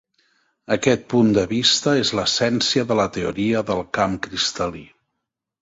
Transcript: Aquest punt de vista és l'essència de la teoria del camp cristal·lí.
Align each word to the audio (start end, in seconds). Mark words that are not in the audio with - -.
Aquest 0.75 1.03
punt 1.13 1.29
de 1.35 1.43
vista 1.51 1.93
és 2.05 2.13
l'essència 2.21 2.87
de 2.93 2.97
la 3.03 3.07
teoria 3.19 3.63
del 3.71 3.85
camp 3.99 4.17
cristal·lí. 4.29 4.87